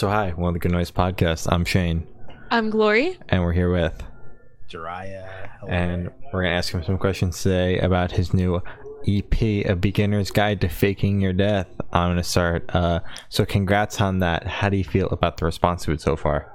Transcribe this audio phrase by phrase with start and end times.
[0.00, 1.46] So hi, one of the Good Noise Podcast.
[1.52, 2.06] I'm Shane,
[2.50, 3.18] I'm Glory.
[3.28, 4.02] and we're here with,
[4.70, 5.50] Jiraiya.
[5.60, 5.70] hello.
[5.70, 8.62] and we're gonna ask him some questions today about his new
[9.06, 11.66] EP, A Beginner's Guide to Faking Your Death.
[11.92, 12.74] I'm gonna start.
[12.74, 14.46] Uh, so congrats on that.
[14.46, 16.50] How do you feel about the response to it so far?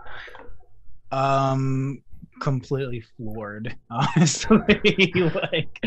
[1.11, 2.01] um
[2.41, 4.57] completely floored honestly
[5.51, 5.79] like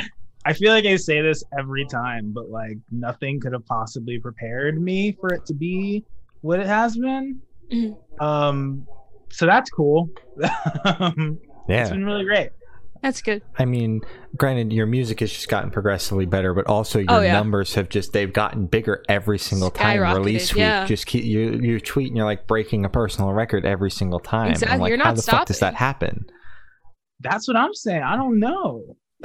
[0.44, 4.80] i feel like i say this every time but like nothing could have possibly prepared
[4.80, 6.04] me for it to be
[6.42, 7.40] what it has been
[7.72, 7.96] Mhm.
[8.22, 8.86] um
[9.30, 10.08] so that's cool
[10.84, 12.50] um, it's Yeah, been really great
[13.02, 13.42] That's good.
[13.56, 14.00] I mean,
[14.36, 17.32] granted, your music has just gotten progressively better, but also your Oh, yeah.
[17.34, 20.00] numbers have just—they've gotten bigger every single time.
[20.00, 20.84] Release week, yeah.
[20.84, 24.46] just keep you you tweet and you're like breaking a personal record every single time.
[24.46, 26.26] I'm Exactly, like, you're not how not the fuck does that happen?
[27.20, 28.82] that's what i'm saying i don't know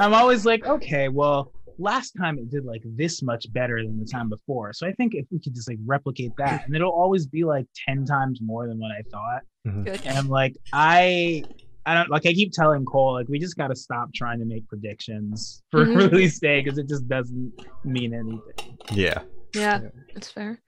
[0.00, 4.04] i'm always like okay well last time it did like this much better than the
[4.06, 7.26] time before so i think if we could just like replicate that and it'll always
[7.26, 9.42] be like 10 times more than what i thought
[9.84, 10.02] Good.
[10.04, 11.42] and I'm like, I,
[11.86, 12.26] I don't like.
[12.26, 15.86] I keep telling Cole like we just got to stop trying to make predictions for
[15.86, 15.96] Mhm.
[16.10, 17.50] release day because it just doesn't
[17.82, 18.76] mean anything.
[18.92, 19.22] Yeah.
[19.54, 19.80] Yeah,
[20.12, 20.60] that's fair.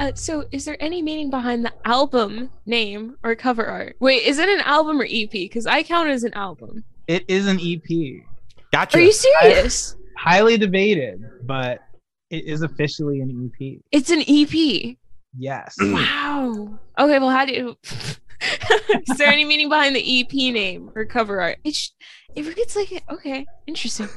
[0.00, 3.96] Uh, so, is there any meaning behind the album name or cover art?
[4.00, 5.30] Wait, is it an album or EP?
[5.30, 6.84] Because I count it as an album.
[7.08, 8.22] It is an EP,
[8.72, 8.96] Gotcha.
[8.96, 9.94] Are you serious?
[10.22, 11.80] Highly debated, but
[12.30, 13.80] it is officially an EP.
[13.90, 14.96] It's an EP.
[15.36, 15.74] Yes.
[15.80, 16.78] Wow.
[16.98, 17.76] Okay, well, how do you?
[17.82, 21.58] is there any meaning behind the EP name or cover art?
[21.64, 21.92] It's
[22.36, 23.02] it reads like.
[23.10, 24.08] Okay, interesting.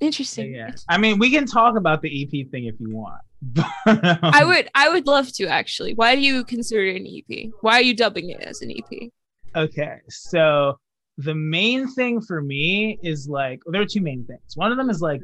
[0.00, 0.54] Interesting.
[0.54, 0.72] yeah.
[0.88, 3.20] I mean, we can talk about the EP thing if you want.
[3.42, 5.94] But, um, I would I would love to actually.
[5.94, 7.50] Why do you consider it an EP?
[7.60, 9.10] Why are you dubbing it as an EP?
[9.54, 10.78] Okay, so
[11.18, 14.56] the main thing for me is like well, there are two main things.
[14.56, 15.20] One of them is like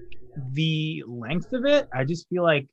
[0.55, 1.89] the length of it.
[1.95, 2.67] I just feel like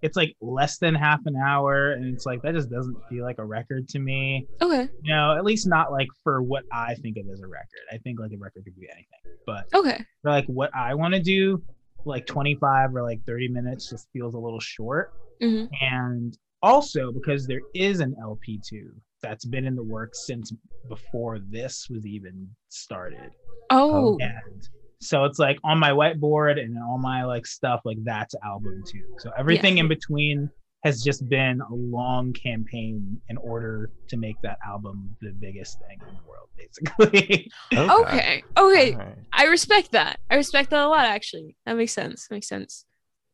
[0.00, 3.38] it's like less than half an hour, and it's like that just doesn't feel like
[3.38, 4.46] a record to me.
[4.60, 4.88] Okay.
[5.02, 7.82] You know, at least not like for what I think of as a record.
[7.92, 10.04] I think like a record could be anything, but Okay.
[10.22, 11.62] for like what I want to do,
[12.04, 15.12] like 25 or like 30 minutes just feels a little short.
[15.40, 18.90] hmm And also because there is an LP2
[19.22, 20.52] that's been in the works since
[20.88, 23.30] before this was even started.
[23.70, 24.18] Oh.
[24.20, 24.68] And
[25.00, 29.04] so it's like on my whiteboard and all my like stuff, like that's album two.
[29.18, 30.50] So everything in between
[30.84, 35.98] has just been a long campaign in order to make that album the biggest thing
[36.08, 37.50] in the world, basically.
[37.72, 38.42] Okay.
[38.56, 38.92] Okay.
[38.92, 39.18] Alright.
[39.32, 40.20] I respect that.
[40.30, 41.06] I respect that a lot.
[41.06, 42.28] Actually, that makes sense.
[42.30, 42.84] Makes sense.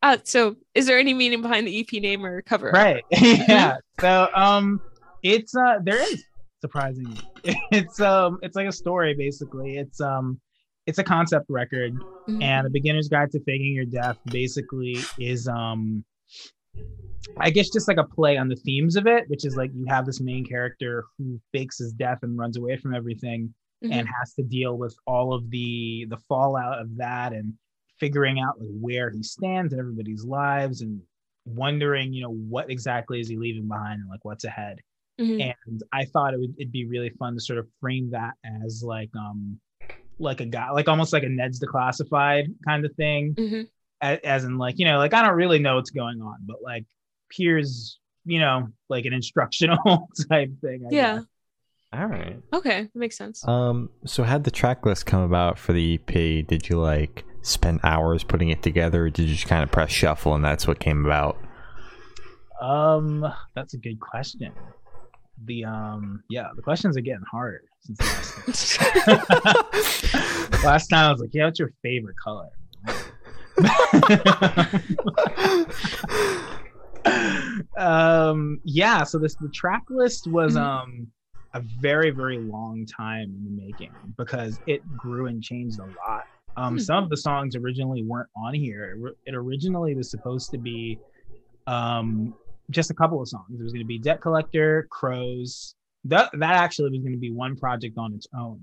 [0.03, 2.71] Uh, so is there any meaning behind the EP name or cover?
[2.73, 3.05] right.
[3.11, 3.77] yeah.
[4.01, 4.81] So um
[5.23, 6.25] it's uh there is
[6.61, 7.17] surprisingly.
[7.73, 9.77] It's um it's like a story basically.
[9.77, 10.41] It's um
[10.87, 11.93] it's a concept record
[12.29, 12.43] Mhm.
[12.43, 16.05] and a beginner's guide to faking your death basically is um
[17.39, 19.87] i guess just like a play on the themes of it which is like you
[19.89, 23.53] have this main character who fakes his death and runs away from everything
[23.83, 23.93] Mhm.
[23.93, 27.55] and has to deal with all of the the fallout of that and
[28.01, 31.01] figuring out like where he stands in everybody's lives and
[31.47, 34.81] wondering you know what exactly is he leaving behind and like what's ahead
[35.21, 35.55] Mhm.
[35.69, 38.35] and I thought it would it'd be really fun to sort of frame that
[38.65, 39.59] as like um
[40.19, 43.69] like a guy like almost like a Ned's Declassified kind of thing, Mhm.
[44.01, 46.63] as, as in like you know like I don't really know what's going on, but
[46.63, 46.85] like
[47.33, 50.85] here's you know like an instructional type thing.
[50.91, 51.15] I Yeah.
[51.17, 51.25] guess.
[51.91, 52.37] All right.
[52.53, 52.83] Okay.
[52.83, 53.47] That makes sense.
[53.49, 53.89] Um.
[54.05, 56.43] So, how'd the track list come about for the EP?
[56.47, 59.91] Did you like spend hours putting it together, or did you just kind of press
[59.91, 61.39] shuffle and that's what came about?
[62.61, 63.25] Um,
[63.55, 64.53] that's a good question.
[65.45, 69.19] The um yeah the questions are getting harder since last time.
[70.65, 72.49] last time I was like yeah what's your favorite color.
[77.79, 80.61] um yeah so this the track list was Mhm.
[80.61, 81.07] um
[81.55, 86.23] a very very long time in the making because it grew and changed a lot
[86.57, 86.79] um Hmm.
[86.79, 90.99] some of the songs originally weren't on here it originally was supposed to be
[91.67, 92.35] um
[92.71, 93.59] just a couple of songs.
[93.59, 95.75] It was going to be debt collector crows.
[96.05, 98.61] That that actually was going to be one project on its own.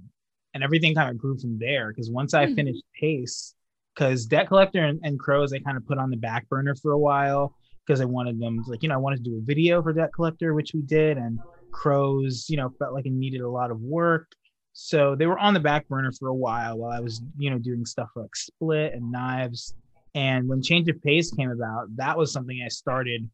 [0.53, 2.55] And everything kind of grew from there because once i Hmm.
[2.55, 3.53] finished pace
[3.93, 6.91] because debt collector and, and crows i kind of put on the back burner for
[6.91, 7.53] a while
[7.85, 10.09] because I wanted them like you know I wanted to do a video for Debt
[10.15, 11.39] Collector, which we did, and
[11.71, 14.27] Crows you know felt like it needed a lot of work,
[14.73, 17.59] so they were on the back burner for a while while I was you know
[17.59, 19.75] doing stuff like Split and Knives,
[20.15, 23.29] and when Change of Pace came about, that was something I started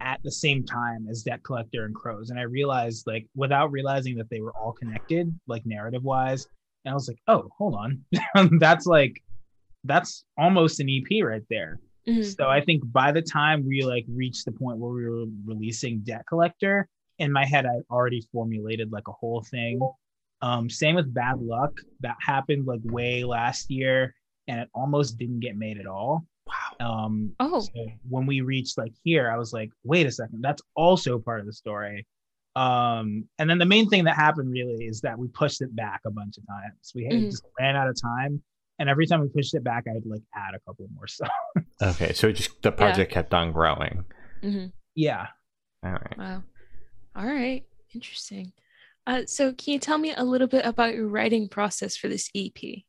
[0.00, 4.16] at the same time as Debt Collector and Crows, and I realized like without realizing
[4.16, 6.46] that they were all connected like narrative wise,
[6.84, 8.04] and I was like oh hold on,
[8.58, 9.22] that's like
[9.84, 12.36] that's almost an EP right there Mhm.
[12.36, 16.00] So I think by the time we like reached the point where we were releasing
[16.00, 16.88] Debt Collector,
[17.18, 19.80] in my head I already formulated like a whole thing.
[20.42, 21.72] Um, same with Bad Luck.
[22.00, 24.14] That happened like way last year,
[24.46, 26.24] and it almost didn't get made at all.
[26.80, 27.04] Wow.
[27.06, 27.70] Um, Oh, so
[28.08, 31.46] when we reached like here, I was like, wait a second, that's also part of
[31.46, 32.06] the story.
[32.54, 36.00] Um, and then the main thing that happened really is that we pushed it back
[36.06, 36.92] a bunch of times.
[36.94, 37.30] We had Mhm.
[37.30, 38.42] just ran out of time.
[38.78, 41.30] And every time we pushed it back, I'd like add a couple more songs.
[41.82, 44.04] Okay, so it just the project kept on growing.
[44.40, 45.26] hmm Yeah.
[45.82, 46.18] All right.
[46.18, 46.42] wow.
[47.14, 48.52] All right, interesting.
[49.06, 52.30] Uh, so, can you tell me a little bit about your writing process for this
[52.34, 52.84] EP?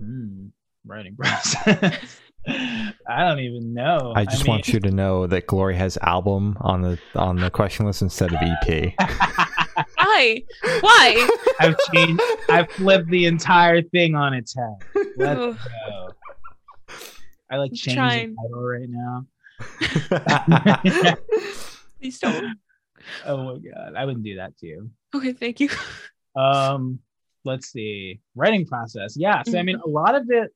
[0.00, 0.50] Mm,
[0.86, 2.20] writing process.
[2.48, 2.94] I
[3.28, 4.12] don't even know.
[4.14, 7.86] I just want you to know that Glory has album on the on the question
[7.86, 8.94] list instead of EP.
[9.96, 10.42] Why?
[10.80, 11.28] Why?
[11.58, 12.22] I've changed.
[12.48, 14.76] I've flipped the entire thing on its head.
[15.16, 15.58] Let's Ugh.
[15.88, 16.10] go.
[17.50, 19.26] I like I'm change the title right now.
[22.00, 22.56] Please don't.
[23.24, 24.90] oh my god, I wouldn't do that to you.
[25.14, 25.68] Okay, thank you.
[26.36, 27.00] Um,
[27.44, 28.20] let's see.
[28.34, 29.16] Writing process.
[29.16, 29.42] Yeah.
[29.42, 30.52] So I mean, a lot of it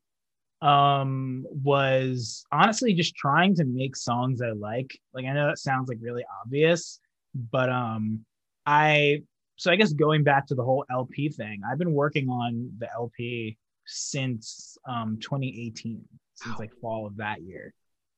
[0.62, 4.98] um was honestly just trying to make songs I like.
[5.14, 7.00] Like I know that sounds like really obvious,
[7.34, 8.24] but um
[8.66, 9.22] I
[9.56, 12.90] so I guess going back to the whole LP thing, I've been working on the
[12.92, 16.02] LP since um 2018,
[16.34, 17.72] since like fall of that year.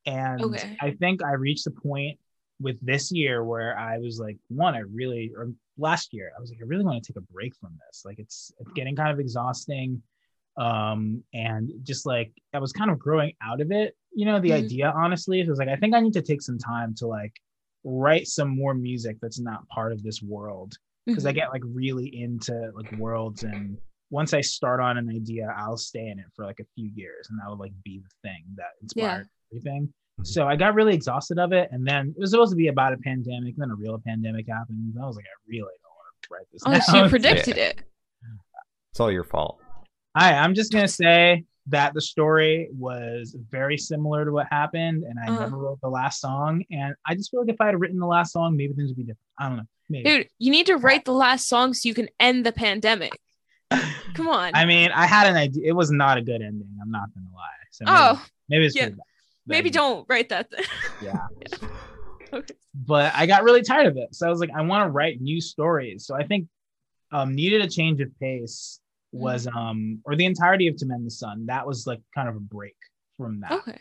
[0.06, 0.76] And Okay.
[0.80, 2.18] I think I reached a point
[2.60, 6.50] with this year where I was like, one, I really, or last year, I was
[6.50, 8.04] like, I really want to take a break from this.
[8.04, 10.02] Like, it's, it's getting kind of exhausting.
[10.56, 14.50] Um, and just like, I was kind of growing out of it, you know, the
[14.50, 14.64] Mhm.
[14.64, 15.40] idea, honestly.
[15.40, 17.32] It was like, I think I need to take some time to like
[17.84, 20.74] write some more music that's not part of this world.
[21.08, 21.34] Cause I Mhm.
[21.36, 23.76] get like really into like worlds and
[24.10, 27.28] once I start on an idea, I'll stay in it for like a few years
[27.30, 29.92] and that would like be the thing that inspired everything.
[30.20, 30.26] Mhm.
[30.26, 31.70] So I got really exhausted of it.
[31.72, 33.54] And then it was supposed to be about a pandemic.
[33.54, 34.92] And then a real pandemic happened.
[34.94, 36.62] And I was like, I really don't want to write this.
[36.66, 36.80] Oh, now.
[36.80, 37.82] so you predicted it.
[38.90, 39.61] it's all your fault.
[40.16, 45.04] Hi, I'm just going to say that the story was very similar to what happened.
[45.04, 45.40] And I Uh-huh.
[45.40, 46.64] never wrote the last song.
[46.70, 48.96] And I just feel like if I had written the last song, maybe things would
[48.96, 49.20] be different.
[49.38, 49.64] I don't know.
[49.88, 50.04] Maybe.
[50.04, 53.18] Dude, you need to write the last song so you can end the pandemic.
[54.14, 54.52] Come on.
[54.54, 55.68] I mean, I had an idea.
[55.68, 56.68] It was not a good ending.
[56.80, 57.48] I'm not going to lie.
[57.70, 58.88] So maybe, oh, maybe it's yeah.
[58.90, 58.98] bad.
[59.46, 60.50] maybe don't write that.
[60.50, 60.64] Then.
[61.02, 61.26] Yeah.
[62.34, 62.54] okay.
[62.74, 64.14] but I got really tired of it.
[64.14, 66.04] So I was like, I want to write new stories.
[66.06, 66.48] So I think
[67.12, 68.78] um needed a change of pace
[69.12, 71.46] was um or the entirety of To Mend the Sun.
[71.46, 72.76] That was like kind of a break
[73.16, 73.52] from that.
[73.52, 73.78] Okay.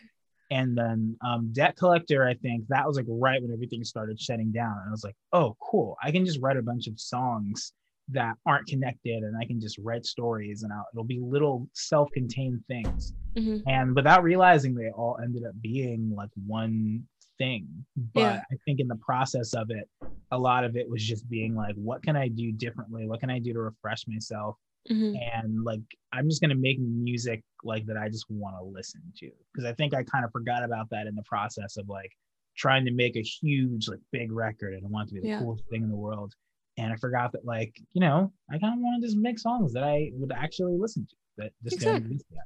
[0.50, 4.52] And then um Debt Collector, I think that was like right when everything started shutting
[4.52, 4.76] down.
[4.78, 5.96] And I was like, oh cool.
[6.02, 7.72] I can just write a bunch of songs
[8.08, 12.62] that aren't connected and I can just write stories and I'll, it'll be little self-contained
[12.68, 17.04] things hmm and without realizing they all ended up being like one
[17.38, 17.66] thing
[18.12, 18.42] but Yeah.
[18.52, 19.88] i think in the process of it
[20.32, 23.30] a lot of it was just being like what can i do differently what can
[23.30, 24.56] i do to refresh myself
[24.88, 25.80] hmm and like
[26.12, 29.64] i'm just going to make music like that i just want to listen to because
[29.68, 32.10] i think i kind of forgot about that in the process of like
[32.56, 35.28] trying to make a huge like big record and i want it to be the
[35.28, 35.38] Yeah.
[35.38, 36.34] coolest thing in the world
[36.78, 39.72] and i forgot that like you know i kind of want to just make songs
[39.74, 42.10] that i would actually listen to that just don't Exactly.
[42.14, 42.44] exist yet.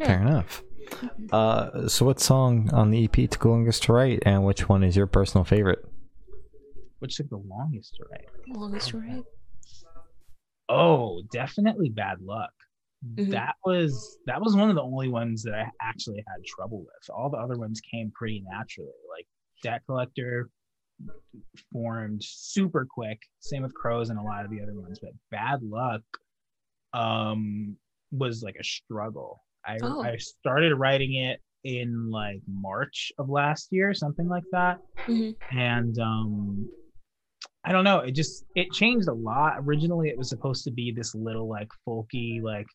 [0.00, 0.06] Yeah.
[0.06, 0.62] Fair enough.
[1.30, 4.82] Uh, so what song on the EP took the longest to write, and which one
[4.82, 5.84] is your personal favorite?
[6.98, 9.22] which took the longest to write Longest right.
[10.72, 12.52] Oh, definitely bad luck.
[13.16, 13.30] Mhm.
[13.30, 17.10] That was that was one of the only ones that I actually had trouble with.
[17.14, 18.90] All the other ones came pretty naturally.
[19.10, 19.26] Like
[19.62, 20.48] Debt Collector
[21.72, 23.18] formed super quick.
[23.40, 24.98] Same with Crows and a lot of the other ones.
[25.00, 26.02] But Bad Luck
[26.92, 27.76] um
[28.10, 29.42] was like a struggle.
[29.66, 30.02] I Oh.
[30.02, 35.34] I started writing it in like March of last year, something like that Mhm.
[35.50, 36.70] and um
[37.64, 40.92] i don't know it just it changed a lot originally it was supposed to be
[40.92, 42.66] this little like folky like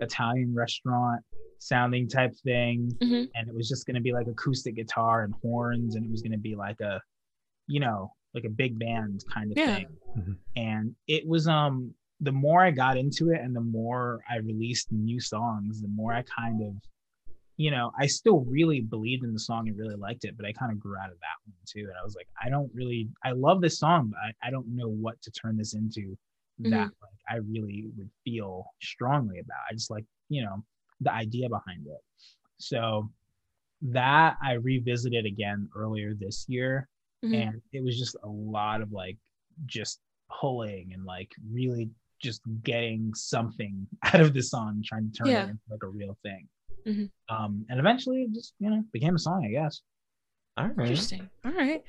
[0.00, 1.20] italian restaurant
[1.58, 3.28] sounding type thing Mhm.
[3.34, 6.22] and it was just going to be like acoustic guitar and horns and it was
[6.22, 7.00] going to be like a
[7.68, 9.76] you know like a big band kind of Yeah.
[9.76, 9.86] thing
[10.18, 10.36] Mhm.
[10.56, 14.90] and it was um the more i got into it and the more i released
[14.90, 16.74] new songs the more i kind of
[17.56, 20.52] you know, I still really believed in the song and really liked it, but I
[20.52, 21.80] kind of grew out of that one too.
[21.88, 24.68] And I was like, I don't really, I love this song, but I, I don't
[24.74, 26.16] know what to turn this into
[26.60, 29.58] that like I really would feel strongly about.
[29.70, 30.64] I just like, you know,
[31.00, 32.00] the idea behind it.
[32.58, 33.10] So
[33.82, 36.88] that I revisited again earlier this year,
[37.24, 37.34] Mhm.
[37.34, 39.16] and it was just a lot of like
[39.66, 40.00] just
[40.40, 41.90] pulling and like really
[42.20, 45.44] just getting something out of the song, trying to turn Yeah.
[45.46, 46.48] it into like a real thing.
[46.86, 47.10] Mhm.
[47.28, 49.82] Um, and eventually it just you know became a song, I guess.
[50.56, 50.88] All right.
[50.88, 51.30] Interesting.
[51.44, 51.82] All right.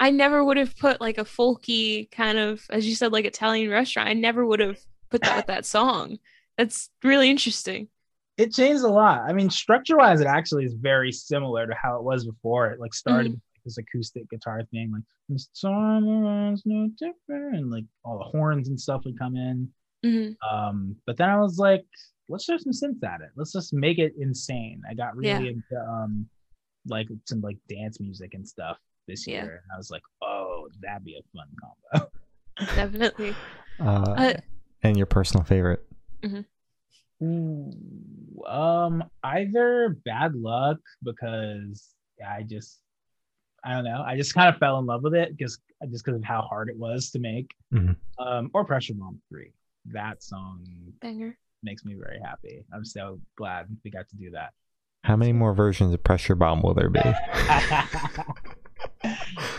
[0.00, 3.70] I never would have put like a folky kind of, as you said, like Italian
[3.70, 4.08] restaurant.
[4.08, 4.78] I never would have
[5.10, 6.18] put that with that song.
[6.58, 7.88] That's really interesting.
[8.36, 9.20] It changed a lot.
[9.28, 12.70] I mean, structure wise, it actually is very similar to how it was before.
[12.70, 17.70] It like started with this acoustic guitar thing, like "This summer is no different, and
[17.70, 19.72] like all the horns and stuff would come in.
[20.04, 20.36] Mhm.
[20.50, 21.84] Um, but then I was like,
[22.28, 23.30] let's throw some synths at it.
[23.36, 24.82] Let's just make it insane.
[24.88, 25.50] I got really Yeah.
[25.50, 26.28] into um
[26.86, 29.44] like some like dance music and stuff this Yeah.
[29.44, 29.62] year.
[29.64, 32.10] And I was like, oh, that'd be a fun combo.
[32.74, 33.34] Definitely.
[33.78, 34.40] Uh, Uh,
[34.82, 35.86] and your personal favorite?
[37.22, 37.72] Ooh,
[38.46, 41.94] um, either bad luck because
[42.26, 42.80] I just
[43.64, 44.02] I don't know.
[44.04, 46.68] I just kind of fell in love with it because just because of how hard
[46.68, 47.54] it was to make.
[47.72, 47.96] Mhm.
[48.18, 49.52] Um, or Pressure Bomb Three.
[49.86, 50.64] That song
[51.00, 51.36] Banger.
[51.62, 52.64] makes me very happy.
[52.72, 54.52] I'm so glad we got to do that.
[55.04, 57.00] How many more versions of Pressure Bomb will there be?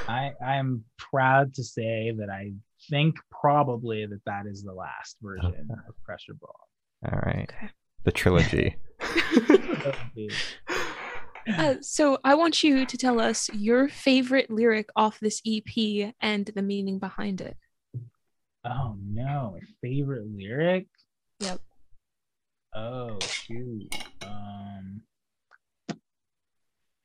[0.07, 2.53] I I am proud to say that I
[2.89, 7.11] think probably that that is the last version of Pressure Bomb.
[7.11, 7.49] All right.
[7.51, 7.69] Okay.
[8.05, 8.75] The trilogy.
[11.57, 16.45] Uh, so I want you to tell us your favorite lyric off this EP and
[16.55, 17.57] the meaning behind it.
[18.65, 20.87] Oh no, my favorite lyric.
[21.39, 21.59] Yep.
[22.75, 23.93] Oh shoot.
[24.25, 25.01] Um,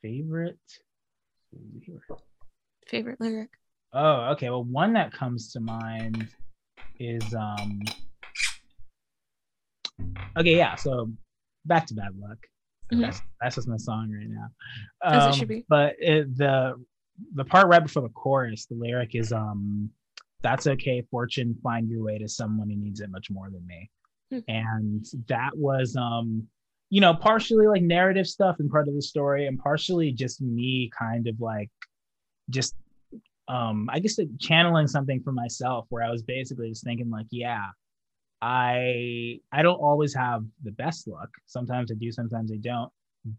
[0.03, 0.59] favorite
[1.53, 2.03] lyric.
[2.87, 3.51] Favorite lyric.
[3.93, 4.51] Oh, okay.
[4.51, 6.29] Well, one that comes to mind
[6.99, 7.81] is um.
[10.37, 10.75] Okay, yeah.
[10.77, 11.11] So
[11.65, 12.39] back to bad luck.
[12.93, 13.03] Mhm.
[13.03, 14.49] That's that's just my song right now.
[15.03, 15.65] As it Um, should be.
[15.69, 16.75] But it, the
[17.35, 19.91] the part right before the chorus, the lyric is um,
[20.43, 23.91] "That's okay, fortune, find your way to someone who needs it much more than me,"
[24.31, 24.39] Hmm.
[24.49, 26.47] and that was um,
[26.91, 30.91] you know, partially like narrative stuff and part of the story, and partially just me
[30.99, 31.71] kind of like
[32.51, 32.75] just
[33.49, 37.27] um i guess like channeling something for myself where i was basically just thinking like
[37.31, 37.67] yeah
[38.43, 41.29] i i don't always have the best luck.
[41.47, 42.91] Sometimes i do sometimes i don't.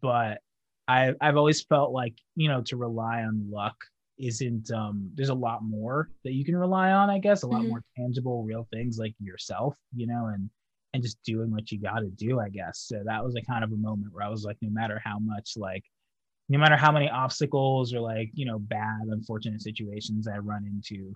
[0.02, 0.40] But
[0.88, 3.76] i i've always felt like you know to rely on luck
[4.20, 7.62] isn't um there's a lot more that you can rely on i guess a lot
[7.62, 7.70] Mhm.
[7.70, 10.50] more tangible real things like yourself you know and
[10.94, 13.64] and just doing what you got to do i guess so that was a kind
[13.64, 15.84] of a moment where i was like no matter how much like
[16.50, 21.14] no matter how many obstacles or like you know bad unfortunate situations i run into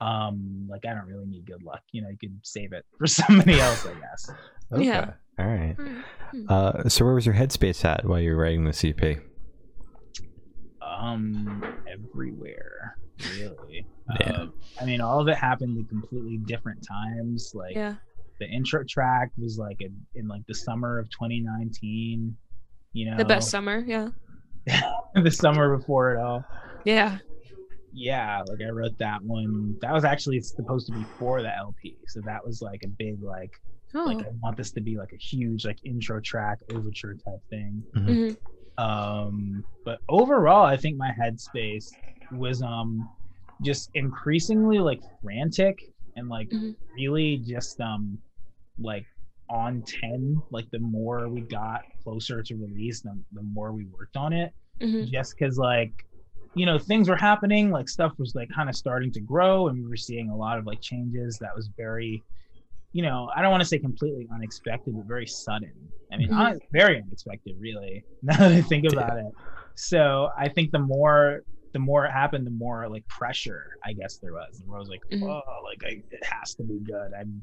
[0.00, 3.06] um like i don't really need good luck you know you could save it for
[3.20, 4.30] somebody else i guess
[4.72, 4.84] Okay.
[4.84, 5.12] Yeah.
[5.38, 5.76] All right.
[6.48, 9.18] Uh, so where was your headspace at while you were writing the EP?
[10.98, 12.96] Um everywhere
[13.38, 13.86] really
[14.20, 14.30] Yeah.
[14.32, 14.46] Uh,
[14.80, 17.94] i mean all of it happened at completely different times like Yeah.
[18.40, 22.36] the intro track was like a, in like the summer of 2019
[22.92, 23.82] you know The best summer.
[23.86, 24.10] Yeah.
[25.14, 26.44] the summer before it all
[26.84, 27.18] Yeah.
[27.92, 31.96] yeah like i wrote that one that was actually supposed to be for the lp
[32.08, 33.52] so that was like a big like
[33.96, 34.06] Oh.
[34.06, 37.82] like i want this to be like a huge like intro track overture type thing
[37.94, 38.36] Mhm.
[38.78, 41.96] Um but overall i think my headspace
[42.32, 43.08] was um
[43.62, 45.78] just increasingly like frantic
[46.16, 46.74] and like Mhm.
[46.96, 48.18] really just um
[48.80, 49.06] like
[49.48, 54.16] on 10 like the more we got closer to release the, the more we worked
[54.16, 55.08] on it Mhm.
[55.10, 55.92] just because like
[56.56, 59.78] you know things were happening like stuff was like kind of starting to grow and
[59.78, 62.22] we were seeing a lot of like changes that was very
[62.94, 65.72] you know i don't want to say completely unexpected but very sudden
[66.12, 66.34] i mean Mhm.
[66.34, 69.32] hon- very unexpected really now that i think about it
[69.74, 74.18] so i think the more the more it happened the more like pressure i guess
[74.22, 75.22] there was and where i was like Mhm.
[75.24, 77.42] oh like I, it has to be good i'm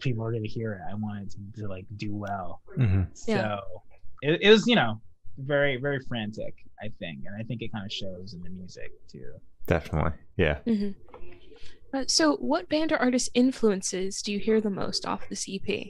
[0.00, 3.58] people are gonna hear it i wanted to, to like do well hmm Yeah.
[3.58, 3.60] so
[4.22, 5.00] it, it was, you know,
[5.38, 7.20] very, very frantic, I think.
[7.26, 9.30] And I think it kind of shows in the music too.
[9.68, 10.10] Definitely.
[10.36, 10.58] Yeah.
[11.94, 15.86] Uh, so, what band or artist influences do you hear the most off this EP?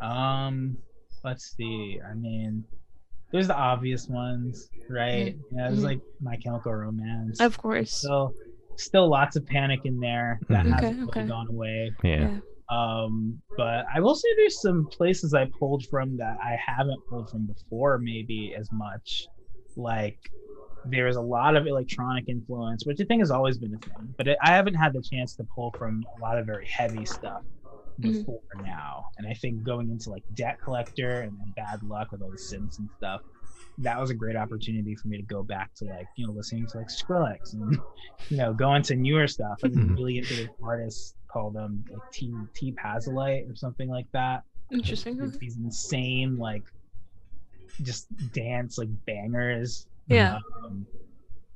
[0.00, 0.76] Um,
[1.24, 1.98] let's see.
[2.08, 2.64] I mean,
[3.32, 5.36] there's the obvious ones, right?
[5.52, 5.84] Yeah, there's Mhm.
[5.84, 7.40] like My Chemical Romance.
[7.40, 7.92] Of course.
[7.92, 8.34] Still,
[8.76, 10.72] still lots of Panic in there that Mhm.
[10.72, 11.26] hasn't Okay, really okay.
[11.26, 11.92] gone away.
[12.04, 12.20] Yeah.
[12.20, 12.40] Yeah.
[12.68, 17.28] Um, but I will say there's some places I pulled from that I haven't pulled
[17.30, 19.26] from before, maybe as much.
[19.76, 20.18] Like
[20.84, 24.26] there's a lot of electronic influence, which I think has always been a thing, but
[24.28, 27.42] it, I haven't had the chance to pull from a lot of very heavy stuff
[28.00, 28.02] Mhm.
[28.02, 29.04] before now.
[29.18, 32.36] And I think going into like Debt Collector and, and Bad Luck with all the
[32.36, 33.20] synths and stuff,
[33.78, 36.66] that was a great opportunity for me to go back to like you know listening
[36.66, 37.78] to like Skrillex and
[38.28, 39.60] you know going to newer stuff.
[39.62, 39.94] I'm Mhm.
[39.96, 44.42] really into this artist called um like T T Pazolite or something like that.
[44.70, 45.16] Interesting.
[45.20, 46.64] These- These insane like
[47.82, 49.86] just dance like bangers.
[50.08, 50.38] Yeah.
[50.64, 50.86] Um,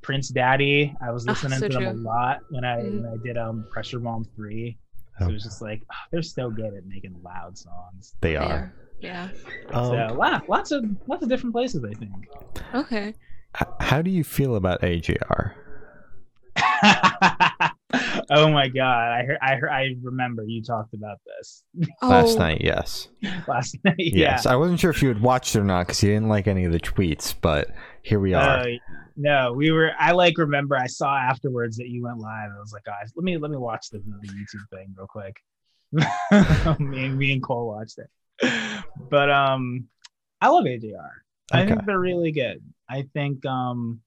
[0.02, 3.02] Prince Daddy, I was Ah, listening so to them a lot when I Mhm.
[3.02, 4.78] when I did um Pressure Bomb three.
[5.18, 5.28] So Oh.
[5.30, 8.14] it was just like ah, they're so good at making loud songs.
[8.20, 8.42] They They are.
[8.44, 8.75] are.
[9.00, 9.28] Yeah.
[9.73, 12.28] Um, so lot, lots of lots of different places, I think.
[12.75, 13.08] Okay.
[13.61, 15.54] h- how do you feel about AJR?
[18.30, 21.62] oh my god, I heard, I heard, I remember you talked about this
[22.02, 23.09] Last Oh, night, yes.
[23.47, 23.95] last night.
[23.99, 24.30] yeah.
[24.33, 24.47] Yes.
[24.47, 26.64] I wasn't sure if you had watched it or not because you didn't like any
[26.64, 27.68] of the tweets, but
[28.02, 28.61] here we are.
[28.61, 28.66] Uh,
[29.16, 29.92] no, we were.
[29.99, 30.76] I like remember.
[30.76, 32.50] I saw afterwards that you went live.
[32.54, 35.37] I was like, guys, let me let me watch the, the YouTube thing real quick.
[36.80, 39.87] me, and- me and Cole watched it, but um,
[40.40, 41.09] I love AJR.
[41.52, 42.61] I think they're really good.
[42.90, 44.00] I think um,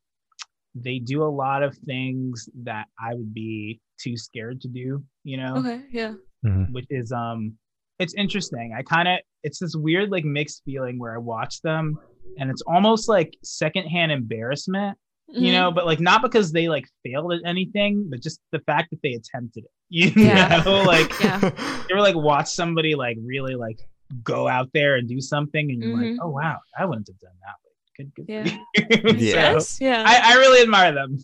[0.76, 5.04] they do a lot of things that I would be too scared to do.
[5.24, 5.82] You know, Okay.
[5.92, 6.14] Yeah.
[6.46, 6.72] Mhm.
[6.72, 7.58] which is um
[8.00, 11.98] it's interesting i kind of it's this weird like mixed feeling where i watch them
[12.38, 14.98] and it's almost like secondhand embarrassment
[15.28, 15.52] you Mhm.
[15.52, 19.02] know but like not because they like failed at anything but just the fact that
[19.04, 20.62] they attempted it you Yeah.
[20.66, 21.42] know like Yeah.
[21.90, 23.80] you ever like watch somebody like really like
[24.24, 26.12] go out there and do something and you're Mhm.
[26.14, 27.69] like oh wow i wouldn't have done that but
[28.00, 28.58] good good Yeah.
[28.78, 29.10] Yeah.
[29.10, 29.78] So, Yes.
[29.82, 30.04] Yeah.
[30.06, 31.18] I, I really admire them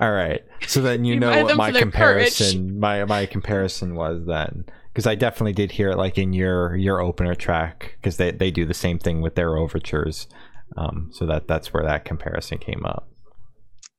[0.00, 0.42] All right.
[0.66, 2.36] So then you You know what my for their courage.
[2.38, 6.76] comparison my my comparison was then because I definitely did hear it like in your
[6.76, 10.28] your opener track because they they do the same thing with their overtures.
[10.76, 13.08] Um, so that that's where that comparison came up.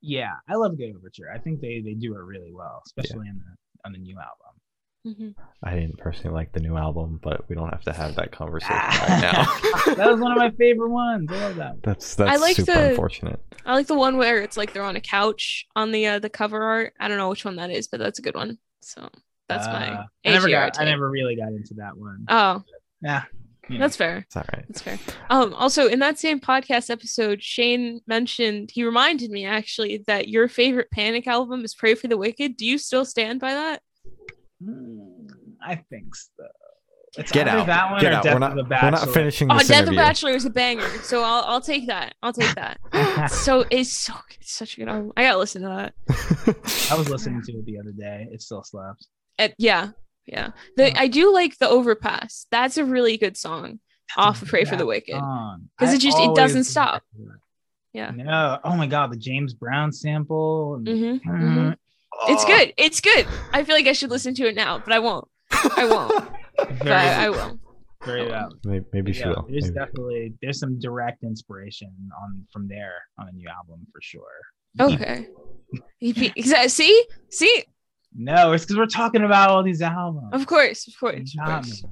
[0.01, 3.37] yeah i love good overture i think they they do it really well especially in
[3.43, 3.51] the
[3.85, 4.53] on the new album
[5.05, 5.35] Mhm.
[5.63, 8.75] I didn't personally like the new album, but we don't have to have that conversation
[8.77, 9.93] right now.
[9.95, 11.29] that was one of my favorite ones.
[11.31, 11.83] I love that.
[11.83, 13.39] That's that's like super the- unfortunate.
[13.65, 16.29] I like the one where it's like they're on a couch on the uh, the
[16.29, 16.93] cover art.
[16.99, 18.57] I don't know which one that is, but that's a good one.
[18.81, 19.07] So
[19.47, 19.89] that's my.
[19.93, 20.79] Uh, I never AJR got.
[20.81, 22.25] I never really got into that one.
[22.27, 22.63] Oh,
[23.01, 23.23] Yeah,
[23.69, 23.83] you know.
[23.85, 24.17] that's fair.
[24.25, 24.65] It's all right.
[24.67, 24.99] That's fair.
[25.29, 30.47] Um, also in that same podcast episode, Shane mentioned he reminded me actually that your
[30.47, 33.81] favorite Panic album is "Pray for the Wicked." Do you still stand by that?
[34.65, 35.27] Mm,
[35.65, 36.29] I think so.
[37.17, 37.67] It's Get either out.
[37.67, 38.25] That one Get out.
[38.25, 39.99] We're of not the we're not finishing Oh, this Death of interview.
[39.99, 42.13] Bachelor is a banger, so I'll I'll take that.
[42.21, 42.53] I'll take
[42.91, 43.31] that.
[43.31, 45.13] so it's so it's such a good album.
[45.15, 45.93] I gotta listen to that.
[46.91, 48.27] I was listening to it the other day.
[48.31, 49.07] It still slaps.
[49.39, 49.89] Uh, yeah,
[50.25, 50.49] yeah.
[50.75, 52.47] The I do like the Overpass.
[52.51, 53.79] That's a really good song
[54.17, 55.15] off of Pray for the Wicked.
[55.15, 56.93] because it just- it doesn't stop.
[56.95, 57.39] back to that.
[57.93, 58.11] Yeah.
[58.13, 58.59] No.
[58.65, 60.75] Oh my god, the James Brown sample.
[60.75, 61.75] and- Mhm, Mm, mhm.
[62.27, 62.73] It's good.
[62.77, 63.27] It's good.
[63.53, 65.27] I feel like I should listen to it now, but I won't.
[65.51, 66.29] I won't.
[66.79, 67.59] but I, I will.
[68.03, 68.53] very I valid.
[68.63, 69.45] Maybe, maybe she will.
[69.49, 69.75] there's Maybe.
[69.75, 74.23] definitely there's some direct inspiration on from there on a new album for sure.
[74.79, 75.27] Okay.
[76.01, 76.69] EP.
[76.69, 77.63] See, see.
[78.17, 80.29] No, it's because we're talking about all these albums.
[80.31, 81.83] Of course, of course, of course.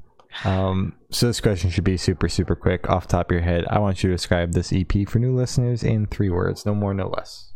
[0.46, 2.90] Um, so this question should be super, super quick.
[2.90, 5.36] Off the top of your head, I want you to describe this EP for new
[5.36, 7.53] listeners in three words, no more, no less.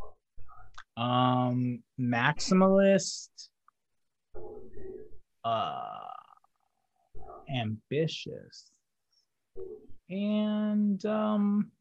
[0.97, 3.29] Um, maximalist,
[5.45, 5.99] uh,
[7.55, 8.71] ambitious,
[10.09, 11.71] and um,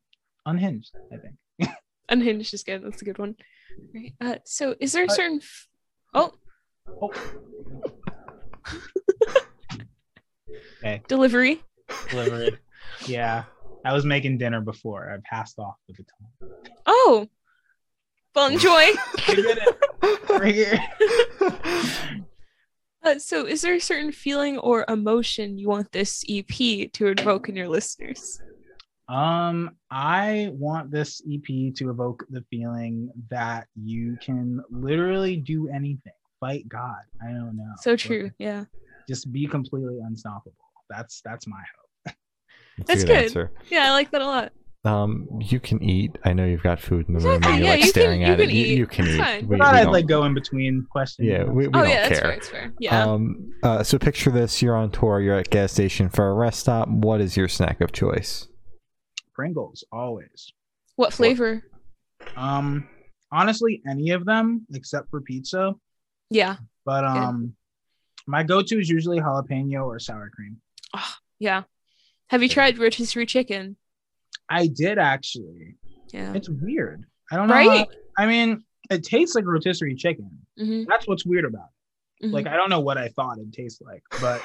[0.45, 0.93] unhinged.
[1.13, 1.71] I think.
[2.09, 2.85] Unhinged is good.
[2.85, 3.37] That's a good one.
[3.95, 4.13] Right.
[4.21, 5.39] Uh, so, is there a certain?
[5.43, 5.69] F-
[6.15, 6.33] oh,
[7.03, 7.11] Oh,
[10.85, 11.63] okay, delivery.
[12.11, 12.59] delivery.
[13.07, 13.45] yeah,
[13.85, 15.11] I was making dinner before.
[15.13, 16.59] I passed off the baton.
[16.87, 17.27] Oh,
[18.37, 18.71] well, enjoy.
[18.71, 18.95] I
[19.29, 22.23] it right here.
[23.03, 27.49] Uh, so, is there a certain feeling or emotion you want this EP to evoke
[27.49, 28.43] in your listeners?
[29.09, 36.15] Um, I want this EP to evoke the feeling that you can literally do anything.
[36.41, 36.97] Fight God.
[37.23, 37.73] I don't know.
[37.81, 38.31] So But true.
[38.39, 38.65] Yeah.
[39.09, 40.57] Just be completely unstoppable.
[40.91, 42.17] That's that's my hope.
[42.87, 43.17] That's a good.
[43.17, 43.53] answer.
[43.71, 44.53] Yeah, I like that a lot.
[44.87, 46.17] Um, you can eat.
[46.25, 47.91] I know you've got food in the room Exactly, and you're yeah, like you can-
[47.91, 48.55] staring you at can it.
[48.55, 48.79] You, eat.
[48.79, 49.19] you can It's eat.
[49.21, 49.49] fine.
[49.49, 51.29] We, I thought we I'd don't- like go in between questions.
[51.29, 52.21] yeah, we, we oh don't yeah, that's care.
[52.21, 52.31] fair.
[52.33, 52.73] That's fair.
[52.79, 53.03] Yeah.
[53.05, 55.21] Um, uh, so picture this: you're on tour.
[55.21, 56.89] You're at gas station for a rest stop.
[56.89, 58.47] What is your snack of choice?
[59.35, 60.53] Pringles always.
[60.95, 61.63] what flavor?
[62.37, 62.89] Um,
[63.33, 65.75] honestly, any of them except for pizza.
[66.31, 66.57] Yeah.
[66.85, 67.19] But Good.
[67.23, 67.55] um,
[68.27, 70.57] my go-to is usually jalapeno or sour cream.
[71.39, 71.65] Yeah.
[72.29, 73.77] Have you tried rotisserie chicken?
[74.49, 75.77] I did actually.
[76.13, 76.33] Yeah.
[76.35, 77.05] It's weird.
[77.31, 77.55] I don't know.
[77.55, 77.79] Right?
[77.81, 80.31] how- I mean, it tastes like rotisserie chicken.
[80.57, 81.69] hmm That's what's weird about
[82.21, 82.27] it.
[82.29, 84.41] hmm Like I don't know what I thought it'd taste like, but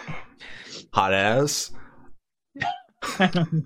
[0.94, 1.72] Hot ass.
[3.20, 3.62] I don't know.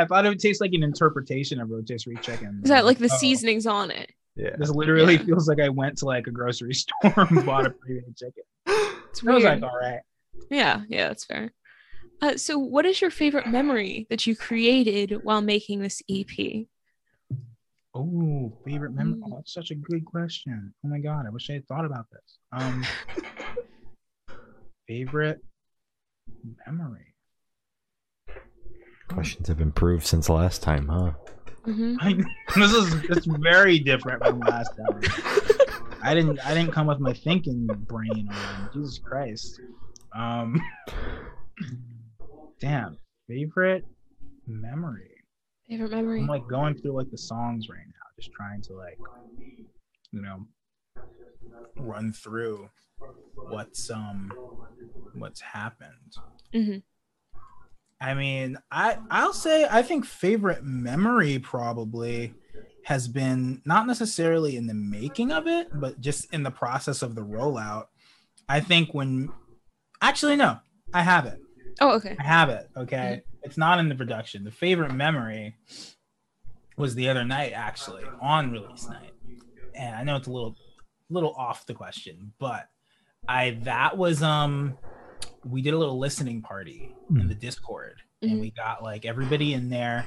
[0.00, 2.60] I thought it would taste like an interpretation of rotisserie chicken.
[2.62, 4.12] Is that like the Oh, seasonings on it?
[4.36, 4.54] Yeah.
[4.56, 5.24] This literally Yeah.
[5.24, 8.44] feels like I went to like a grocery store and bought a pre-made chicken.
[9.10, 10.00] It's It was like all right.
[10.50, 10.82] yeah.
[10.88, 11.08] Yeah.
[11.08, 11.50] That's fair.
[12.20, 16.66] Uh, so, what is your favorite memory that you created while making this EP?
[17.94, 19.18] Oh, favorite memory.
[19.18, 19.22] Mm.
[19.26, 20.72] Oh, that's such a good question.
[20.84, 22.38] Oh my god, I wish I had thought about this.
[22.52, 22.84] Um,
[24.88, 25.40] favorite
[26.66, 27.14] memory.
[29.08, 31.12] Questions have improved since last time, huh?
[31.64, 32.14] hmm I,
[32.56, 35.02] this is it's very different from last time.
[36.02, 38.70] I didn't I didn't come with my thinking brain on.
[38.72, 39.60] Jesus Christ.
[40.14, 40.62] Um,
[42.60, 42.98] damn.
[43.26, 43.84] Favorite
[44.46, 45.10] memory.
[45.68, 46.20] Favorite memory.
[46.22, 48.98] I'm like going through like the songs right now, just trying to like,
[50.12, 50.46] you know,
[51.76, 52.68] run through
[53.50, 54.32] what's um
[55.14, 56.14] what's happened.
[56.54, 56.82] Mhm.
[58.00, 62.34] I mean, I I'll say I think favorite memory probably
[62.84, 67.14] has been not necessarily in the making of it, but just in the process of
[67.14, 67.86] the rollout.
[68.48, 69.30] I think when
[70.00, 70.58] actually no,
[70.94, 71.38] I have it.
[71.80, 72.16] Oh, okay.
[72.18, 72.68] I have it.
[72.76, 73.22] Okay.
[73.42, 74.44] It's not in the production.
[74.44, 75.56] The favorite memory
[76.76, 79.12] was the other night, actually, on release night.
[79.74, 80.56] And I know it's a little
[81.10, 82.68] little off the question, but
[83.26, 84.76] I that was um
[85.44, 88.40] we did a little listening party in the Discord and Mhm.
[88.40, 90.06] we got like everybody in there.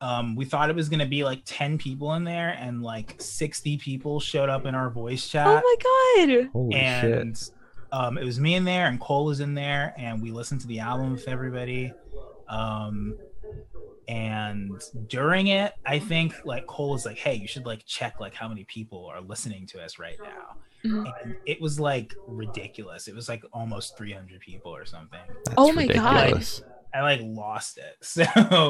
[0.00, 3.78] Um, we thought it was gonna be like 10 people in there, and like 60
[3.78, 6.48] people showed up in our voice chat Oh my god.
[6.52, 7.50] Holy shit.
[7.92, 10.60] And um, it was me in there and Cole was in there and we listened
[10.62, 11.92] to the album with everybody.
[12.48, 13.16] Um,
[14.06, 18.34] and during it, I think like Cole was like, "Hey, you should like check like
[18.34, 21.12] how many people are listening to us right now." Mhm.
[21.22, 23.08] And it was like ridiculous.
[23.08, 25.20] It was like almost 300 people or something.
[25.44, 26.42] That's Oh my God.
[26.94, 27.96] I like lost it.
[28.02, 28.24] So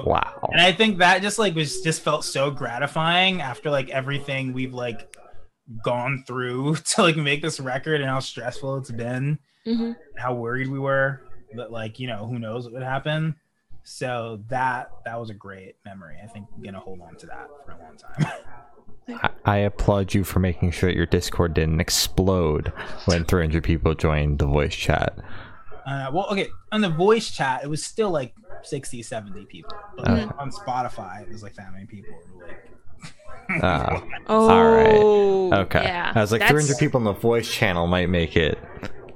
[0.07, 0.49] Wow.
[0.51, 4.75] and I think that just like was just felt so gratifying after like everything we've
[4.75, 5.15] like
[5.83, 10.69] gone through to like make this record and how stressful it's been hmm how worried
[10.69, 11.21] we were
[11.55, 13.35] that like you know who knows what would happen
[13.85, 17.49] so that that was a great memory i think i'm gonna hold on to that
[17.65, 18.27] for a long time
[19.23, 22.69] I, I applaud you for making sure that your Discord didn't explode
[23.07, 25.17] when 300 people joined the voice chat.
[25.87, 30.09] uh, well okay on the voice chat it was still like 60 70 people but
[30.09, 30.29] Okay.
[30.39, 32.59] on spotify it was like that many people were like
[33.63, 35.53] Uh, Oh.
[35.63, 35.83] okay.
[35.83, 36.13] Yeah.
[36.15, 38.59] I was like, That's- 300 people in the voice channel might make it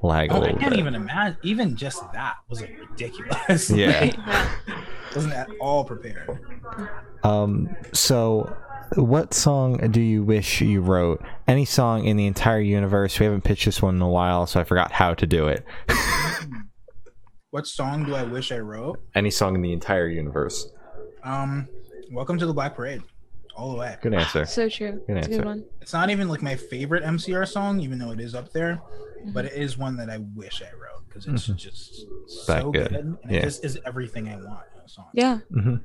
[0.03, 0.79] lag a Oh, I can't bit.
[0.79, 1.37] even imagine.
[1.43, 3.71] Even just that was like ridiculous.
[3.75, 4.01] Yeah.
[4.01, 4.49] Like, Yeah.
[5.15, 6.39] wasn't at all prepared.
[7.23, 8.57] Um, so
[8.97, 11.23] what song do you wish you wrote?
[11.47, 13.19] Any song in the entire universe?
[13.21, 15.65] We haven't pitched this one in a while, so I forgot how to do it.
[17.51, 18.99] What song do I wish I wrote?
[19.15, 20.71] Any song in the entire universe.
[21.23, 21.69] Um,
[22.11, 23.03] Welcome to the Black Parade,
[23.57, 23.97] all the way.
[24.03, 24.45] Good answer.
[24.45, 25.03] So true.
[25.07, 25.45] Good It's a good answer.
[25.47, 25.65] one.
[25.81, 28.81] It's not even like my favorite MCR song, even though it is up there,
[29.21, 29.33] Mm-hmm.
[29.33, 31.57] but it is one that I wish I wrote because it's Mhm.
[31.57, 32.07] just
[32.49, 32.89] That so good.
[32.91, 33.39] good, and Yeah.
[33.39, 35.07] it just is everything I want in a song.
[35.13, 35.39] Yeah.
[35.53, 35.77] hmm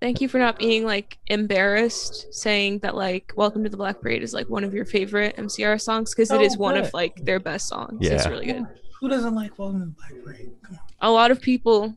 [0.00, 4.22] Thank you for not being like embarrassed saying that like Welcome to the Black Parade
[4.22, 7.16] is like one of your favorite MCR songs because it Oh, is one of like
[7.24, 7.98] their best songs.
[8.00, 8.12] Yeah.
[8.12, 8.64] It's really good.
[9.00, 10.50] Who doesn't like Welcome to the Black Parade?
[10.62, 10.80] Come on.
[11.00, 11.96] A lot of people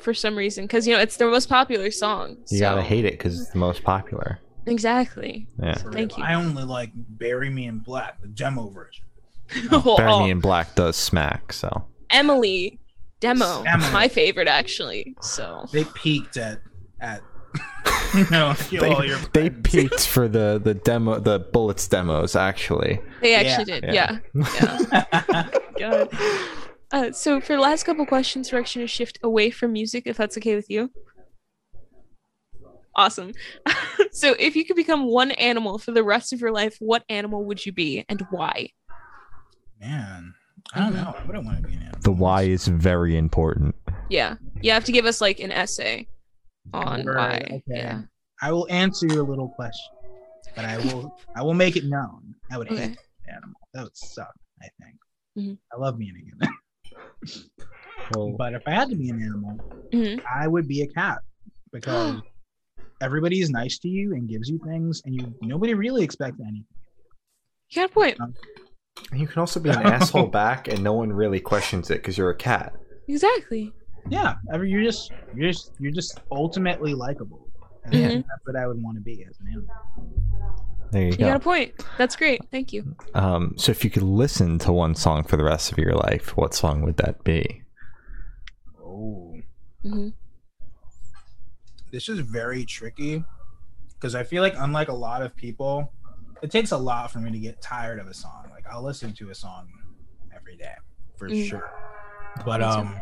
[0.00, 2.36] for some reason because you know it's their most popular song.
[2.50, 4.38] You so- gotta hate it because it's the most popular.
[4.66, 5.46] Exactly.
[5.62, 5.76] Yeah.
[5.78, 6.22] So thank you.
[6.24, 9.04] I only like Bury Me in Black, the demo version.
[9.72, 11.86] Oh, Me in Black does smack, so.
[12.10, 12.78] Emily
[13.20, 13.90] demo, Emily.
[13.92, 15.16] my favorite actually.
[15.22, 16.60] So They peaked at
[17.00, 17.22] at
[18.14, 22.36] you know kill They, all your they peaked for the, the demo, the Bullets demos,
[22.36, 23.00] actually.
[23.22, 23.84] they actually did.
[23.84, 24.18] Yeah.
[24.34, 25.04] Yeah.
[25.12, 25.48] Yeah.
[25.78, 26.08] God.
[26.90, 30.04] Uh, so for the last couple questions, we're actually going to shift away from music,
[30.06, 30.90] if that's okay with you.
[32.94, 33.32] Awesome.
[34.12, 37.44] so if you could become one animal for the rest of your life, what animal
[37.44, 38.70] would you be and why?
[39.80, 40.34] Man,
[40.74, 41.14] I don't know.
[41.16, 42.00] I wouldn't want to be an animal.
[42.02, 43.76] The why is very important.
[44.08, 44.36] Yeah.
[44.62, 46.08] You have to give us like an essay
[46.72, 47.16] on Right,
[47.50, 47.56] why.
[47.56, 47.62] okay.
[47.68, 48.02] Yeah.
[48.42, 49.94] I will answer your little question,
[50.56, 52.34] but I will I will make it known.
[52.50, 52.88] I would Okay.
[52.88, 52.98] hate
[53.28, 53.60] animal.
[53.74, 54.32] That would suck.
[54.60, 54.96] I think.
[55.38, 55.58] Mhm.
[55.72, 56.48] I love being a human,
[58.14, 59.58] Well, but if I had to be an animal,
[59.92, 60.22] Mhm.
[60.34, 61.18] I would be a cat
[61.72, 62.22] because
[63.02, 66.64] everybody is nice to you and gives you things, and you nobody really expects anything.
[67.70, 68.16] You got a point.
[69.12, 72.30] you can also be an asshole back, and no one really questions it because you're
[72.30, 72.72] a cat.
[73.08, 73.72] Exactly.
[74.08, 77.46] Yeah, every you're just you're just you're just ultimately likable.
[77.84, 78.14] And Mhm.
[78.16, 80.17] that's what I would want to be as an animal.
[80.90, 81.26] There you You go.
[81.26, 81.74] got a point.
[81.98, 82.40] That's great.
[82.50, 82.96] Thank you.
[83.14, 86.36] Um, so if you could listen to one song for the rest of your life,
[86.36, 87.62] what song would that be?
[88.82, 89.36] Oh.
[89.82, 90.08] hmm
[91.90, 93.24] this is very tricky
[93.94, 95.90] because I feel like unlike a lot of people,
[96.42, 98.46] it takes a lot for me to get tired of a song.
[98.50, 99.68] Like I'll listen to a song
[100.36, 100.74] every day
[101.16, 101.48] for Mm.
[101.48, 101.70] sure.
[102.44, 102.72] But Me too.
[102.72, 103.00] um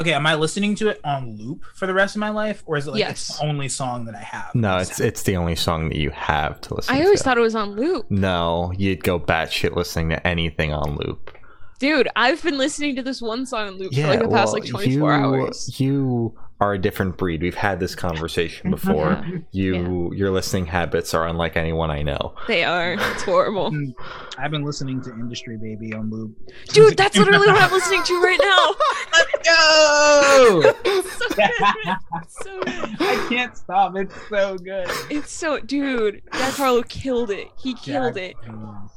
[0.00, 2.78] Okay, am I listening to it on loop for the rest of my life, or
[2.78, 4.54] is it like it's the only song that I have?
[4.54, 6.98] No, it's it's the only song that you have to listen to.
[6.98, 7.04] I to.
[7.04, 8.10] always thought it was on loop.
[8.10, 11.36] No, you'd go batshit listening to anything on loop.
[11.80, 14.64] Dude, I've been listening to this one song on loop for like the past like
[14.64, 15.80] 24 you, hours.
[15.80, 17.40] You are a different breed.
[17.42, 19.22] We've had this conversation before.
[19.24, 19.38] Yeah.
[19.50, 22.34] You your listening habits are unlike anyone I know.
[22.48, 22.94] They are.
[22.94, 23.74] It's horrible.
[24.38, 26.36] I've been listening to Industry Baby on loop.
[26.68, 28.74] Dude, that's literally what I'm listening to right now.
[29.50, 30.72] Go!
[31.20, 31.96] So good.
[32.28, 32.96] So good.
[33.00, 33.94] I can't stop.
[33.96, 34.86] It's so good.
[35.10, 37.48] It's so dude, Jack Harlow killed it.
[37.58, 38.36] He killed Jack- it.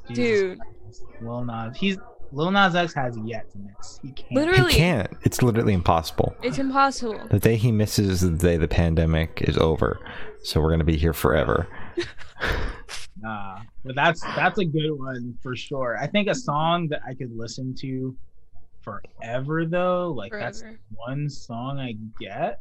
[0.08, 0.60] Jesus Dude.
[0.60, 1.04] Christ.
[1.22, 1.78] Lil Nas.
[1.78, 1.98] He's
[2.32, 4.00] Lil Nas X has yet to miss.
[4.02, 4.32] He can't.
[4.32, 4.72] Literally.
[4.74, 5.12] He can't.
[5.24, 6.36] It's literally impossible.
[6.42, 7.28] It's impossible.
[7.30, 10.00] The day he misses is the day the pandemic is over.
[10.44, 11.68] So we're gonna be here forever.
[13.22, 15.98] Nah, but that's that's a good one for sure.
[15.98, 18.14] I think a song that I could listen to
[18.84, 20.64] forever though, like that's
[20.96, 22.60] one song I get.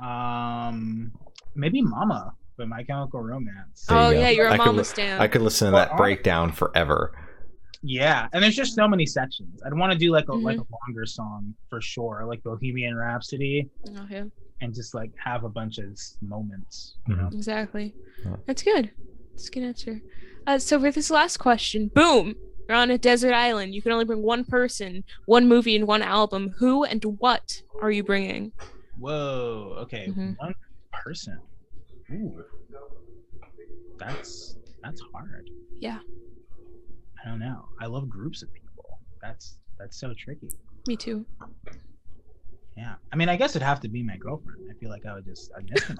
[0.00, 1.12] Um,
[1.54, 3.86] maybe "Mama" but My Chemical Romance.
[3.88, 4.18] There Oh go.
[4.18, 5.20] yeah, you're a I could mama li- stan.
[5.20, 7.12] I could listen to that I- breakdown forever.
[7.82, 9.60] Yeah, and there's just so many sections.
[9.64, 10.72] I'd want to do like a like a Mm-hmm.
[10.88, 14.24] longer song for sure, like Bohemian Rhapsody, Oh, yeah,
[14.60, 15.86] and just like have a bunch of
[16.22, 16.96] moments.
[17.06, 17.18] You Mhm.
[17.20, 17.28] know?
[17.36, 17.94] exactly.
[18.24, 18.36] Yeah.
[18.46, 18.90] That's good.
[19.32, 20.00] That's a good answer.
[20.46, 22.34] Uh, so for this last question, boom,
[22.68, 23.74] you're on a desert island.
[23.74, 26.54] You can only bring one person, one movie, and one album.
[26.58, 28.52] Who and what are you bringing?
[28.98, 29.76] Whoa.
[29.82, 30.36] Okay, Mhm.
[30.38, 30.54] one
[30.92, 31.38] person.
[32.12, 32.44] Ooh,
[33.98, 35.50] that's that's hard.
[35.78, 35.98] Yeah.
[37.24, 37.68] I don't know.
[37.80, 38.98] I love groups of people.
[39.20, 40.50] That's that's so tricky.
[40.86, 41.26] Me too.
[42.76, 42.94] Yeah.
[43.12, 44.60] I mean, I guess it'd have to be my girlfriend.
[44.70, 45.98] I feel like I would just I'd miss them.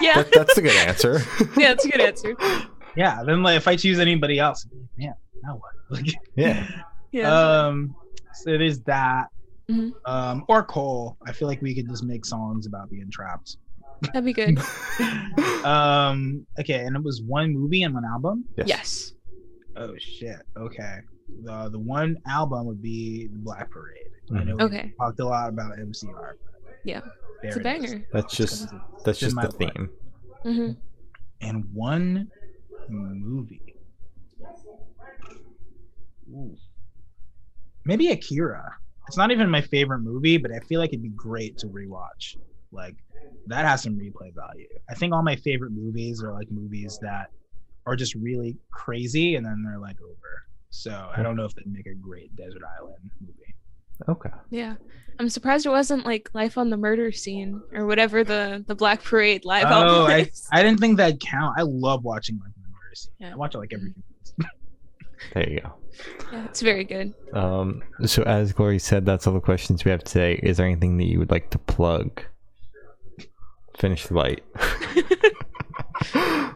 [0.00, 1.20] Yeah, That, that's a good answer.
[1.56, 2.34] yeah, that's a good answer.
[2.96, 3.22] yeah.
[3.24, 5.72] Then like if I choose anybody else, I'd be like, man, now what?
[5.90, 6.66] Like, yeah.
[7.12, 7.32] Yeah.
[7.66, 7.94] Um.
[8.34, 9.28] So there's that.
[9.70, 9.92] Mhm.
[10.04, 10.44] Um.
[10.48, 11.16] Or Cole.
[11.26, 13.56] I feel like we could just make songs about being trapped.
[14.02, 14.58] That'd be good.
[15.64, 16.46] um.
[16.60, 16.84] Okay.
[16.84, 18.44] And it was one movie and one album.
[18.64, 19.12] Yes.
[19.76, 20.36] Oh shit.
[20.56, 20.98] Okay.
[21.44, 23.98] The the one album would be the Black Parade.
[24.34, 24.92] I know we Okay.
[24.98, 26.32] talked a lot about MCR.
[26.84, 27.00] Yeah.
[27.42, 27.92] there It's a it is.
[27.92, 28.06] banger.
[28.12, 28.68] That's just
[29.04, 29.56] that's just the blood.
[29.74, 29.90] theme.
[30.42, 30.70] hmm
[31.40, 32.30] And one
[32.88, 33.74] movie.
[36.36, 36.56] Ooh.
[37.84, 38.76] Maybe Akira.
[39.06, 42.36] It's not even my favorite movie, but I feel like it'd be great to rewatch.
[42.72, 42.96] Like
[43.46, 44.66] that has some replay value.
[44.90, 47.30] I think all my favorite movies are like movies that
[47.86, 50.46] are just really crazy and then they're like over.
[50.70, 53.54] So I don't know if they'd make a great desert island movie.
[54.08, 54.30] Okay.
[54.50, 54.74] Yeah.
[55.18, 59.02] I'm surprised it wasn't like Life on the Murder Scene or whatever the the Black
[59.02, 60.46] Parade live Oh, album I, is.
[60.52, 61.54] I didn't think that'd count.
[61.58, 63.12] I love watching like the murder scene.
[63.20, 63.32] Yeah.
[63.32, 64.00] I watch it like every mm-hmm.
[64.00, 64.15] few months.
[65.34, 65.74] There you go.
[66.32, 67.14] Yeah, it's very good.
[67.32, 70.38] Um, so as Glory said, that's all the questions we have today.
[70.42, 72.22] Is there anything that you would like to plug?
[73.78, 74.44] Finish the light.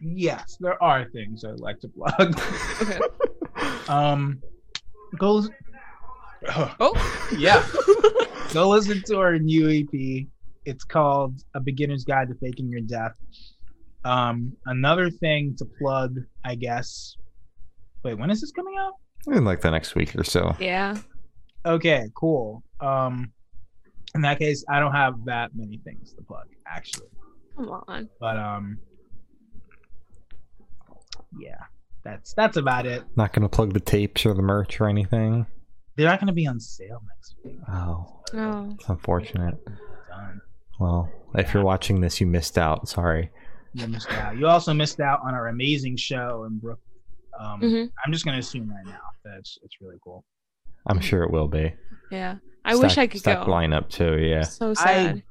[0.00, 2.38] yes, there are things I'd like to plug.
[2.80, 2.98] Okay.
[3.88, 4.42] um,
[5.18, 5.34] go.
[5.34, 5.50] lis-
[6.80, 7.28] Oh.
[7.38, 7.64] yeah,
[8.52, 10.26] go listen to our new EP.
[10.64, 13.12] It's called A Beginner's Guide to Faking Your Death.
[14.04, 17.16] Um, another thing to plug, I guess.
[18.04, 18.92] Wait, when is this coming out?
[19.28, 20.56] In like the next week or so.
[20.58, 20.96] Yeah.
[21.64, 22.64] Okay, cool.
[22.80, 23.32] Um,
[24.16, 27.06] in that case, I don't have that many things to plug actually,
[27.56, 28.08] Come on.
[28.20, 28.78] but um,
[31.40, 31.58] yeah,
[32.04, 33.04] that's that's about it.
[33.16, 35.46] Not gonna plug the tapes or the merch or anything.
[35.96, 37.58] They're not gonna be on sale next week.
[37.68, 38.70] Oh, Oh.
[38.74, 39.62] it's unfortunate.
[40.08, 40.40] Done.
[40.80, 42.88] Well, if you're watching this, you missed out.
[42.88, 43.30] Sorry.
[43.74, 44.36] You missed out.
[44.36, 46.86] You also missed out on our amazing show in Brooklyn.
[47.38, 50.24] Um, hmm I'm just gonna assume right now that it's it's really cool.
[50.86, 51.72] I'm sure it will be.
[52.10, 52.36] Yeah.
[52.64, 53.52] I wish I could Stacked go.
[53.52, 54.18] lineup too.
[54.18, 54.42] Yeah.
[54.42, 55.22] So sad.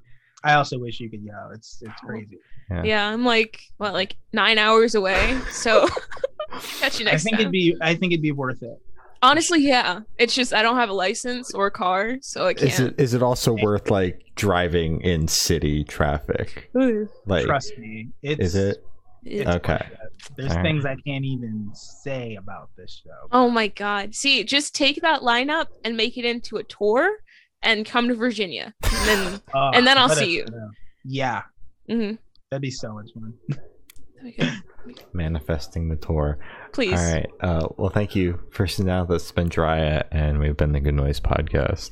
[0.43, 1.51] I also wish you could go.
[1.53, 2.37] It's it's crazy.
[2.83, 5.39] yeah, I'm like what, like nine hours away.
[5.51, 5.87] So
[6.79, 7.07] catch you next.
[7.07, 7.41] I next think time.
[7.41, 8.81] it'd be I think it'd be worth it.
[9.23, 9.99] Honestly, yeah.
[10.17, 12.71] It's just I don't have a license or a car, so I can't.
[12.71, 16.69] Is it is it also worth like driving in city traffic?
[16.77, 18.09] Ooh, Like, Trust me.
[18.23, 18.83] It's is it?
[19.25, 19.73] it's- Okay.
[19.73, 19.97] worth.
[20.37, 20.65] There's Alright.
[20.65, 23.27] things I can't even say about this show.
[23.31, 24.13] Oh my god.
[24.15, 27.09] See, just take that lineup and make it into a tour
[27.63, 28.73] and come to Virginia.
[28.83, 30.55] And then Uh, And then I'll see us you.
[30.55, 30.69] know.
[31.03, 31.41] Yeah,
[31.89, 32.17] mhm.
[32.49, 33.33] that'd be so much fun.
[35.13, 36.39] Manifesting the tour.
[36.73, 36.99] Please.
[36.99, 37.29] All right.
[37.39, 40.79] Uh, well, thank you for sitting down with us, Ben Drya, and we've been the
[40.79, 41.89] Good Noise Podcast.